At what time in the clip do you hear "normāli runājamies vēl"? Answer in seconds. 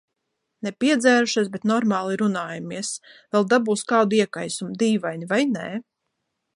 1.73-3.47